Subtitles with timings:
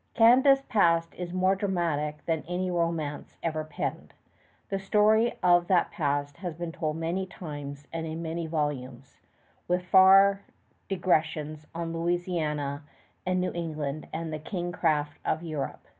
[0.15, 4.15] Canada's past is more dramatic than any romance ever penned.
[4.69, 9.19] The story of that past has been told many times and in many volumes,
[9.67, 10.41] with far
[10.89, 12.81] digressions on Louisiana
[13.27, 15.87] and New England and the kingcraft of Europe.